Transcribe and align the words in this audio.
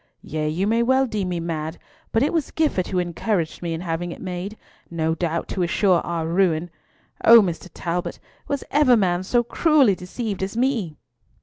Yea, 0.23 0.49
you 0.49 0.65
may 0.65 0.81
well 0.81 1.05
deem 1.05 1.29
me 1.29 1.39
mad, 1.39 1.77
but 2.11 2.23
it 2.23 2.33
was 2.33 2.49
Gifford 2.49 2.87
who 2.87 2.97
encouraged 2.97 3.61
me 3.61 3.71
in 3.71 3.81
having 3.81 4.11
it 4.11 4.19
made, 4.19 4.57
no 4.89 5.13
doubt 5.13 5.47
to 5.49 5.61
assure 5.61 6.01
our 6.01 6.25
ruin. 6.27 6.71
Oh, 7.23 7.39
Mr. 7.39 7.69
Talbot! 7.71 8.17
was 8.47 8.63
ever 8.71 8.97
man 8.97 9.21
so 9.21 9.43
cruelly 9.43 9.93
deceived 9.93 10.41
as 10.41 10.57
me?" 10.57 10.97